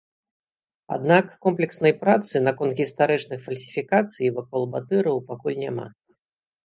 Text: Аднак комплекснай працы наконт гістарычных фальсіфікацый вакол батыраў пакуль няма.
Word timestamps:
Аднак 0.95 1.25
комплекснай 1.47 1.93
працы 2.03 2.35
наконт 2.47 2.73
гістарычных 2.79 3.39
фальсіфікацый 3.51 4.33
вакол 4.39 4.61
батыраў 4.77 5.25
пакуль 5.33 5.57
няма. 5.67 5.87